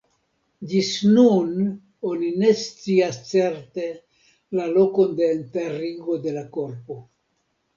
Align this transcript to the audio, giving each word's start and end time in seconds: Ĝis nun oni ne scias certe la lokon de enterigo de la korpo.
Ĝis 0.69 0.87
nun 1.17 1.51
oni 2.11 2.31
ne 2.43 2.49
scias 2.61 3.19
certe 3.33 3.85
la 4.61 4.67
lokon 4.79 5.15
de 5.21 5.31
enterigo 5.37 6.19
de 6.25 6.35
la 6.41 6.47
korpo. 6.57 6.99